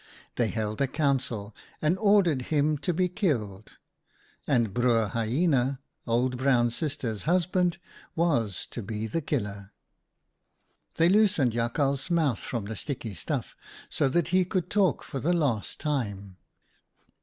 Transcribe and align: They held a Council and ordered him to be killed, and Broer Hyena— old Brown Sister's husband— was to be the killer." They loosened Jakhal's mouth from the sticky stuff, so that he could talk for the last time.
They 0.35 0.47
held 0.47 0.81
a 0.81 0.87
Council 0.87 1.55
and 1.79 1.95
ordered 1.99 2.41
him 2.49 2.79
to 2.79 2.91
be 2.91 3.07
killed, 3.07 3.73
and 4.47 4.73
Broer 4.73 5.09
Hyena— 5.09 5.79
old 6.07 6.37
Brown 6.37 6.71
Sister's 6.71 7.21
husband— 7.29 7.77
was 8.15 8.65
to 8.71 8.81
be 8.81 9.05
the 9.05 9.21
killer." 9.21 9.73
They 10.95 11.07
loosened 11.07 11.51
Jakhal's 11.51 12.09
mouth 12.09 12.39
from 12.39 12.65
the 12.65 12.75
sticky 12.75 13.13
stuff, 13.13 13.55
so 13.91 14.09
that 14.09 14.29
he 14.29 14.43
could 14.43 14.71
talk 14.71 15.03
for 15.03 15.19
the 15.19 15.33
last 15.33 15.79
time. 15.79 16.37